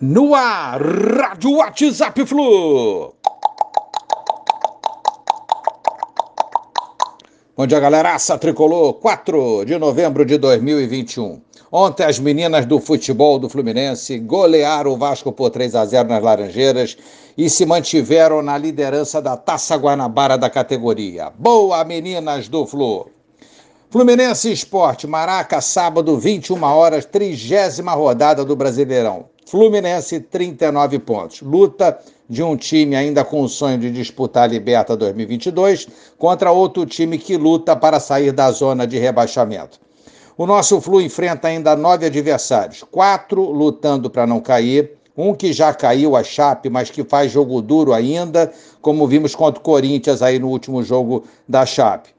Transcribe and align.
No 0.00 0.32
ar, 0.32 0.80
Rádio 0.80 1.56
WhatsApp 1.56 2.24
Flu. 2.24 3.12
Bom 7.56 7.66
dia, 7.66 7.80
galera. 7.80 8.14
Aça 8.14 8.38
Tricolor, 8.38 8.94
4 8.94 9.64
de 9.64 9.76
novembro 9.76 10.24
de 10.24 10.38
2021. 10.38 11.42
Ontem, 11.72 12.04
as 12.04 12.20
meninas 12.20 12.64
do 12.64 12.78
futebol 12.78 13.40
do 13.40 13.48
Fluminense 13.48 14.20
golearam 14.20 14.92
o 14.92 14.96
Vasco 14.96 15.32
por 15.32 15.50
3 15.50 15.74
a 15.74 15.84
0 15.84 16.08
nas 16.08 16.22
Laranjeiras 16.22 16.96
e 17.36 17.50
se 17.50 17.66
mantiveram 17.66 18.40
na 18.40 18.56
liderança 18.56 19.20
da 19.20 19.36
Taça 19.36 19.74
Guanabara 19.74 20.38
da 20.38 20.48
categoria. 20.48 21.32
Boa, 21.36 21.84
meninas 21.84 22.46
do 22.46 22.64
Flu! 22.64 23.10
Fluminense 23.90 24.52
Esporte, 24.52 25.08
Maraca, 25.08 25.60
sábado, 25.60 26.16
21 26.16 26.62
horas, 26.62 27.04
trigésima 27.04 27.94
rodada 27.94 28.44
do 28.44 28.54
Brasileirão. 28.54 29.26
Fluminense, 29.48 30.20
39 30.20 30.98
pontos. 30.98 31.40
Luta 31.40 31.98
de 32.28 32.42
um 32.42 32.54
time 32.54 32.94
ainda 32.94 33.24
com 33.24 33.40
o 33.40 33.48
sonho 33.48 33.78
de 33.78 33.90
disputar 33.90 34.44
a 34.44 34.46
Liberta 34.46 34.94
2022 34.94 35.88
contra 36.18 36.52
outro 36.52 36.84
time 36.84 37.16
que 37.16 37.34
luta 37.38 37.74
para 37.74 37.98
sair 37.98 38.30
da 38.30 38.50
zona 38.50 38.86
de 38.86 38.98
rebaixamento. 38.98 39.80
O 40.36 40.46
nosso 40.46 40.78
Flu 40.82 41.00
enfrenta 41.00 41.48
ainda 41.48 41.74
nove 41.74 42.04
adversários, 42.04 42.84
quatro 42.90 43.42
lutando 43.50 44.10
para 44.10 44.26
não 44.26 44.38
cair, 44.38 44.92
um 45.16 45.32
que 45.32 45.50
já 45.50 45.72
caiu, 45.72 46.14
a 46.14 46.22
Chape, 46.22 46.68
mas 46.68 46.90
que 46.90 47.02
faz 47.02 47.32
jogo 47.32 47.62
duro 47.62 47.94
ainda, 47.94 48.52
como 48.82 49.06
vimos 49.06 49.34
contra 49.34 49.58
o 49.58 49.64
Corinthians 49.64 50.20
aí 50.20 50.38
no 50.38 50.48
último 50.48 50.82
jogo 50.82 51.24
da 51.48 51.64
Chape. 51.64 52.10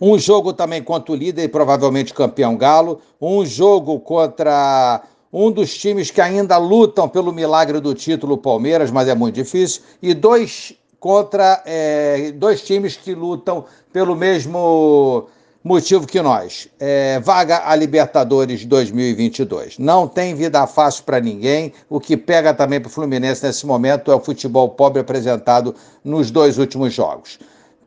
Um 0.00 0.18
jogo 0.18 0.52
também 0.52 0.82
contra 0.82 1.12
o 1.12 1.14
líder 1.14 1.44
e 1.44 1.48
provavelmente 1.48 2.14
campeão 2.14 2.56
Galo, 2.56 3.00
um 3.20 3.44
jogo 3.44 4.00
contra 4.00 5.02
um 5.34 5.50
dos 5.50 5.76
times 5.76 6.12
que 6.12 6.20
ainda 6.20 6.56
lutam 6.58 7.08
pelo 7.08 7.32
milagre 7.32 7.80
do 7.80 7.92
título, 7.92 8.38
Palmeiras, 8.38 8.92
mas 8.92 9.08
é 9.08 9.16
muito 9.16 9.34
difícil, 9.34 9.82
e 10.00 10.14
dois 10.14 10.74
contra 11.00 11.60
é, 11.66 12.30
dois 12.30 12.62
times 12.62 12.96
que 12.96 13.16
lutam 13.16 13.64
pelo 13.92 14.14
mesmo 14.14 15.26
motivo 15.62 16.06
que 16.06 16.22
nós. 16.22 16.68
É, 16.78 17.18
vaga 17.18 17.68
a 17.68 17.74
Libertadores 17.74 18.64
2022. 18.64 19.76
Não 19.76 20.06
tem 20.06 20.36
vida 20.36 20.64
fácil 20.68 21.02
para 21.02 21.18
ninguém. 21.18 21.72
O 21.90 21.98
que 21.98 22.16
pega 22.16 22.54
também 22.54 22.80
para 22.80 22.88
o 22.88 22.92
Fluminense 22.92 23.44
nesse 23.44 23.66
momento 23.66 24.12
é 24.12 24.14
o 24.14 24.20
futebol 24.20 24.68
pobre 24.68 25.00
apresentado 25.00 25.74
nos 26.04 26.30
dois 26.30 26.58
últimos 26.58 26.94
jogos. 26.94 27.40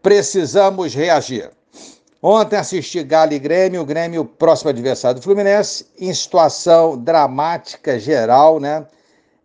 Precisamos 0.03 0.94
reagir. 0.94 1.50
Ontem 2.21 2.55
assisti 2.55 3.03
Galo 3.03 3.33
e 3.33 3.39
Grêmio, 3.39 3.81
o 3.81 3.85
Grêmio 3.85 4.25
próximo 4.25 4.69
adversário 4.69 5.19
do 5.19 5.23
Fluminense, 5.23 5.85
em 5.99 6.11
situação 6.11 6.97
dramática 6.97 7.99
geral, 7.99 8.59
né? 8.59 8.85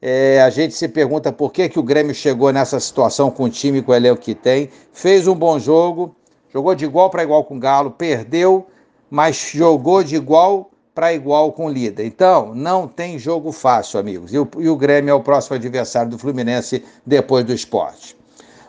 É, 0.00 0.42
a 0.42 0.50
gente 0.50 0.74
se 0.74 0.88
pergunta 0.88 1.30
por 1.30 1.52
que, 1.52 1.68
que 1.68 1.78
o 1.78 1.82
Grêmio 1.82 2.14
chegou 2.14 2.52
nessa 2.52 2.80
situação 2.80 3.30
com 3.30 3.44
o 3.44 3.50
time, 3.50 3.82
com 3.82 3.92
o 3.92 3.94
elenco 3.94 4.20
que 4.20 4.34
tem. 4.34 4.70
Fez 4.92 5.28
um 5.28 5.34
bom 5.34 5.58
jogo, 5.58 6.16
jogou 6.52 6.74
de 6.74 6.84
igual 6.84 7.10
para 7.10 7.22
igual 7.22 7.44
com 7.44 7.56
o 7.56 7.60
Galo, 7.60 7.90
perdeu, 7.90 8.66
mas 9.08 9.36
jogou 9.54 10.02
de 10.02 10.16
igual 10.16 10.70
para 10.94 11.12
igual 11.12 11.52
com 11.52 11.66
o 11.66 11.70
líder. 11.70 12.04
Então, 12.04 12.54
não 12.54 12.88
tem 12.88 13.18
jogo 13.18 13.52
fácil, 13.52 14.00
amigos. 14.00 14.32
E 14.32 14.38
o, 14.38 14.48
e 14.58 14.68
o 14.68 14.76
Grêmio 14.76 15.12
é 15.12 15.14
o 15.14 15.22
próximo 15.22 15.56
adversário 15.56 16.10
do 16.10 16.18
Fluminense 16.18 16.84
depois 17.06 17.44
do 17.44 17.52
esporte. 17.52 18.16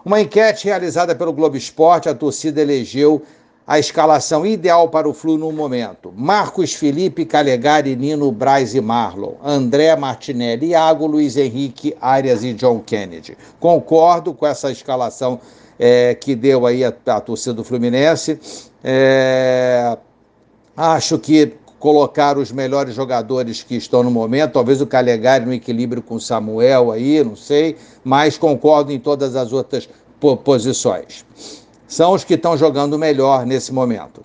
Uma 0.05 0.19
enquete 0.19 0.65
realizada 0.65 1.15
pelo 1.15 1.33
Globo 1.33 1.55
Esporte, 1.55 2.09
a 2.09 2.13
torcida 2.13 2.61
elegeu 2.61 3.23
a 3.65 3.79
escalação 3.79 4.45
ideal 4.45 4.89
para 4.89 5.07
o 5.07 5.13
Flu 5.13 5.37
no 5.37 5.51
momento. 5.51 6.13
Marcos 6.15 6.73
Felipe, 6.73 7.25
Calegari, 7.25 7.95
Nino, 7.95 8.31
Braz 8.31 8.75
e 8.75 8.81
Marlon. 8.81 9.33
André 9.43 9.95
Martinelli, 9.95 10.67
Iago, 10.67 11.07
Luiz 11.07 11.37
Henrique, 11.37 11.95
Arias 12.01 12.43
e 12.43 12.53
John 12.53 12.79
Kennedy. 12.79 13.37
Concordo 13.59 14.33
com 14.33 14.45
essa 14.45 14.69
escalação 14.69 15.39
é, 15.79 16.13
que 16.13 16.35
deu 16.35 16.65
aí 16.65 16.83
a, 16.83 16.93
a 17.07 17.21
torcida 17.21 17.53
do 17.53 17.63
Fluminense. 17.63 18.37
É, 18.83 19.97
acho 20.75 21.17
que 21.17 21.53
colocar 21.79 22.37
os 22.37 22.51
melhores 22.51 22.95
jogadores 22.95 23.63
que 23.63 23.75
estão 23.75 24.03
no 24.03 24.11
momento, 24.11 24.53
talvez 24.53 24.81
o 24.81 24.87
Calegari 24.87 25.45
no 25.45 25.53
equilíbrio 25.53 26.01
com 26.01 26.15
o 26.15 26.19
Samuel 26.19 26.91
aí, 26.91 27.21
não 27.23 27.35
sei, 27.35 27.75
mas 28.03 28.37
concordo 28.37 28.91
em 28.91 28.99
todas 28.99 29.35
as 29.35 29.51
outras 29.51 29.89
posições 30.45 31.25
são 31.93 32.13
os 32.13 32.23
que 32.23 32.33
estão 32.33 32.57
jogando 32.57 32.97
melhor 32.97 33.45
nesse 33.45 33.71
momento. 33.71 34.23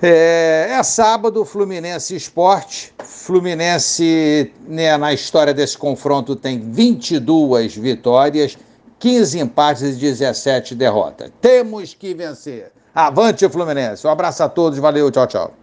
É, 0.00 0.68
é, 0.70 0.82
sábado, 0.82 1.44
Fluminense 1.44 2.14
Esporte. 2.14 2.94
Fluminense, 3.02 4.52
né, 4.68 4.96
na 4.96 5.12
história 5.12 5.52
desse 5.52 5.76
confronto, 5.76 6.36
tem 6.36 6.70
22 6.70 7.76
vitórias, 7.76 8.56
15 8.98 9.40
empates 9.40 9.82
e 9.82 9.92
17 9.92 10.74
derrotas. 10.74 11.32
Temos 11.40 11.94
que 11.94 12.14
vencer. 12.14 12.70
Avante, 12.94 13.48
Fluminense. 13.48 14.06
Um 14.06 14.10
abraço 14.10 14.42
a 14.42 14.48
todos, 14.48 14.78
valeu, 14.78 15.10
tchau, 15.10 15.26
tchau. 15.26 15.54